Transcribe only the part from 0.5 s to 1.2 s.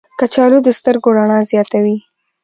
د سترګو